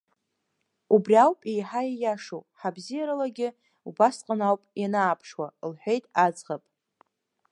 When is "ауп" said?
1.23-1.39, 4.47-4.61